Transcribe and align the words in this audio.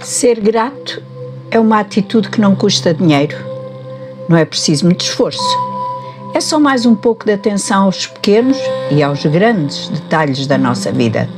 Ser 0.00 0.40
grato 0.40 1.02
é 1.50 1.58
uma 1.58 1.80
atitude 1.80 2.30
que 2.30 2.40
não 2.40 2.54
custa 2.54 2.94
dinheiro. 2.94 3.36
Não 4.28 4.36
é 4.36 4.44
preciso 4.44 4.84
muito 4.84 5.02
esforço. 5.02 5.42
É 6.34 6.40
só 6.40 6.60
mais 6.60 6.84
um 6.86 6.94
pouco 6.94 7.24
de 7.24 7.32
atenção 7.32 7.84
aos 7.84 8.06
pequenos 8.06 8.58
e 8.90 9.02
aos 9.02 9.24
grandes 9.24 9.88
detalhes 9.88 10.46
da 10.46 10.58
nossa 10.58 10.92
vida. 10.92 11.28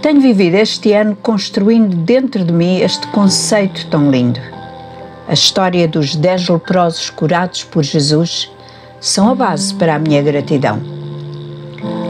Tenho 0.00 0.20
vivido 0.20 0.56
este 0.56 0.92
ano 0.92 1.16
construindo 1.22 1.94
dentro 1.94 2.44
de 2.44 2.52
mim 2.52 2.78
este 2.78 3.06
conceito 3.08 3.86
tão 3.86 4.10
lindo. 4.10 4.40
A 5.28 5.32
história 5.32 5.86
dos 5.86 6.16
dez 6.16 6.48
leprosos 6.48 7.10
curados 7.10 7.62
por 7.62 7.84
Jesus 7.84 8.50
são 9.00 9.30
a 9.30 9.34
base 9.34 9.72
para 9.74 9.94
a 9.94 9.98
minha 9.98 10.20
gratidão. 10.20 10.91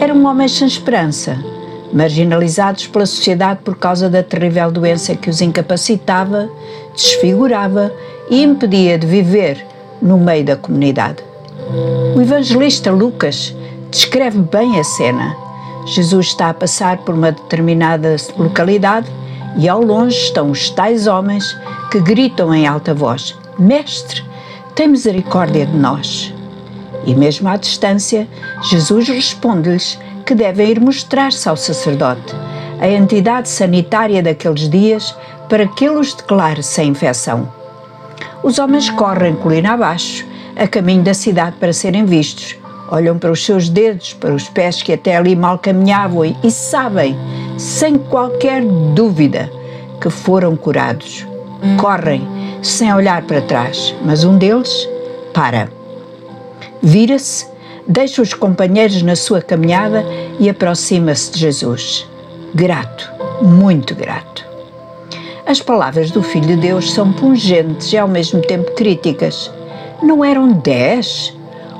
Eram 0.02 0.24
homens 0.24 0.50
sem 0.58 0.66
esperança, 0.66 1.38
marginalizados 1.92 2.88
pela 2.88 3.06
sociedade 3.06 3.60
por 3.64 3.76
causa 3.76 4.10
da 4.10 4.20
terrível 4.20 4.68
doença 4.68 5.14
que 5.14 5.30
os 5.30 5.40
incapacitava, 5.40 6.50
desfigurava 6.92 7.92
e 8.28 8.42
impedia 8.42 8.98
de 8.98 9.06
viver 9.06 9.64
no 10.02 10.18
meio 10.18 10.44
da 10.44 10.56
comunidade. 10.56 11.18
O 12.16 12.20
evangelista 12.20 12.90
Lucas 12.90 13.54
descreve 13.92 14.40
bem 14.40 14.80
a 14.80 14.82
cena. 14.82 15.36
Jesus 15.86 16.26
está 16.26 16.50
a 16.50 16.54
passar 16.54 16.96
por 17.04 17.14
uma 17.14 17.30
determinada 17.30 18.16
localidade 18.36 19.08
e 19.56 19.68
ao 19.68 19.80
longe 19.80 20.16
estão 20.16 20.50
os 20.50 20.68
tais 20.68 21.06
homens 21.06 21.56
que 21.92 22.00
gritam 22.00 22.52
em 22.52 22.66
alta 22.66 22.92
voz: 22.92 23.38
Mestre, 23.56 24.24
tem 24.74 24.88
misericórdia 24.88 25.64
de 25.64 25.76
nós. 25.76 26.31
E 27.04 27.14
mesmo 27.14 27.48
à 27.48 27.56
distância, 27.56 28.28
Jesus 28.70 29.08
responde-lhes 29.08 29.98
que 30.24 30.34
devem 30.34 30.70
ir 30.70 30.80
mostrar-se 30.80 31.48
ao 31.48 31.56
sacerdote, 31.56 32.34
a 32.80 32.88
entidade 32.88 33.48
sanitária 33.48 34.22
daqueles 34.22 34.68
dias, 34.68 35.14
para 35.48 35.66
que 35.66 35.84
ele 35.84 35.98
os 35.98 36.14
declare 36.14 36.62
sem 36.62 36.88
infecção. 36.88 37.48
Os 38.42 38.58
homens 38.58 38.88
correm 38.90 39.34
colina 39.34 39.74
abaixo, 39.74 40.26
a 40.56 40.66
caminho 40.66 41.02
da 41.02 41.14
cidade 41.14 41.56
para 41.58 41.72
serem 41.72 42.04
vistos. 42.04 42.56
Olham 42.90 43.18
para 43.18 43.30
os 43.30 43.44
seus 43.44 43.68
dedos, 43.68 44.12
para 44.12 44.34
os 44.34 44.48
pés 44.48 44.82
que 44.82 44.92
até 44.92 45.16
ali 45.16 45.34
mal 45.34 45.58
caminhavam 45.58 46.24
e, 46.24 46.50
sabem, 46.50 47.16
sem 47.56 47.96
qualquer 47.96 48.62
dúvida, 48.94 49.50
que 50.00 50.10
foram 50.10 50.56
curados. 50.56 51.26
Correm, 51.80 52.26
sem 52.62 52.92
olhar 52.92 53.22
para 53.22 53.40
trás, 53.40 53.94
mas 54.04 54.24
um 54.24 54.36
deles 54.36 54.88
para. 55.32 55.81
Vira-se, 56.82 57.46
deixa 57.86 58.20
os 58.20 58.34
companheiros 58.34 59.02
na 59.02 59.14
sua 59.14 59.40
caminhada 59.40 60.04
e 60.40 60.50
aproxima-se 60.50 61.30
de 61.30 61.38
Jesus. 61.38 62.08
Grato, 62.52 63.08
muito 63.40 63.94
grato. 63.94 64.44
As 65.46 65.60
palavras 65.60 66.10
do 66.10 66.22
Filho 66.22 66.46
de 66.46 66.56
Deus 66.56 66.92
são 66.92 67.12
pungentes 67.12 67.92
e 67.92 67.98
ao 67.98 68.08
mesmo 68.08 68.42
tempo 68.42 68.74
críticas. 68.74 69.50
Não 70.02 70.24
eram 70.24 70.52
dez? 70.52 71.32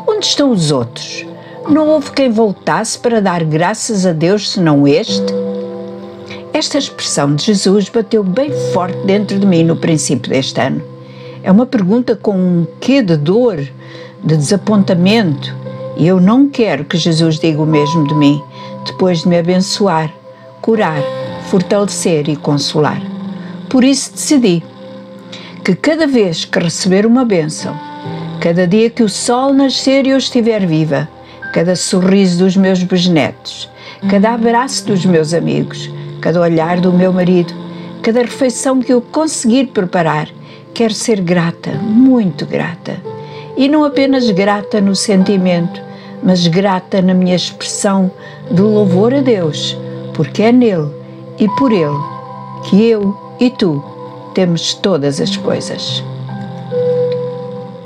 Onde 0.06 0.26
estão 0.26 0.50
os 0.50 0.70
outros? 0.70 1.26
Não 1.68 1.88
houve 1.88 2.12
quem 2.12 2.30
voltasse 2.30 2.98
para 2.98 3.20
dar 3.20 3.42
graças 3.42 4.06
a 4.06 4.12
Deus 4.12 4.50
senão 4.50 4.86
este? 4.86 5.32
Esta 6.52 6.78
expressão 6.78 7.34
de 7.34 7.44
Jesus 7.46 7.88
bateu 7.88 8.22
bem 8.22 8.52
forte 8.72 8.98
dentro 9.04 9.38
de 9.38 9.46
mim 9.46 9.64
no 9.64 9.76
princípio 9.76 10.30
deste 10.30 10.60
ano. 10.60 10.82
É 11.42 11.50
uma 11.50 11.66
pergunta 11.66 12.14
com 12.14 12.36
um 12.36 12.66
quê 12.78 13.02
de 13.02 13.16
dor, 13.16 13.58
de 14.22 14.36
desapontamento, 14.36 15.54
e 15.96 16.06
eu 16.06 16.20
não 16.20 16.48
quero 16.48 16.84
que 16.84 16.96
Jesus 16.96 17.38
diga 17.38 17.60
o 17.60 17.66
mesmo 17.66 18.06
de 18.06 18.14
mim, 18.14 18.42
depois 18.86 19.22
de 19.22 19.28
me 19.28 19.38
abençoar, 19.38 20.12
curar, 20.60 21.02
fortalecer 21.48 22.28
e 22.28 22.36
consolar. 22.36 23.02
Por 23.68 23.84
isso 23.84 24.12
decidi 24.12 24.62
que 25.64 25.74
cada 25.74 26.06
vez 26.06 26.44
que 26.44 26.58
receber 26.58 27.04
uma 27.04 27.24
bênção, 27.24 27.76
cada 28.40 28.66
dia 28.66 28.90
que 28.90 29.02
o 29.02 29.08
sol 29.08 29.52
nascer 29.52 30.06
e 30.06 30.10
eu 30.10 30.18
estiver 30.18 30.66
viva, 30.66 31.08
cada 31.52 31.76
sorriso 31.76 32.44
dos 32.44 32.56
meus 32.56 32.82
bisnetos, 32.82 33.68
cada 34.08 34.32
abraço 34.32 34.86
dos 34.86 35.04
meus 35.04 35.34
amigos, 35.34 35.90
cada 36.20 36.40
olhar 36.40 36.80
do 36.80 36.92
meu 36.92 37.12
marido, 37.12 37.52
cada 38.02 38.20
refeição 38.20 38.80
que 38.80 38.92
eu 38.92 39.00
conseguir 39.00 39.66
preparar, 39.66 40.28
quero 40.72 40.94
ser 40.94 41.20
grata, 41.20 41.70
muito 41.72 42.46
grata. 42.46 43.11
E 43.56 43.68
não 43.68 43.84
apenas 43.84 44.30
grata 44.30 44.80
no 44.80 44.94
sentimento, 44.94 45.80
mas 46.22 46.46
grata 46.46 47.02
na 47.02 47.14
minha 47.14 47.36
expressão 47.36 48.10
de 48.50 48.62
louvor 48.62 49.12
a 49.12 49.20
Deus, 49.20 49.76
porque 50.14 50.42
é 50.42 50.52
nele 50.52 50.90
e 51.38 51.48
por 51.56 51.72
ele 51.72 51.98
que 52.64 52.84
eu 52.88 53.16
e 53.40 53.50
tu 53.50 53.82
temos 54.34 54.74
todas 54.74 55.20
as 55.20 55.36
coisas. 55.36 56.02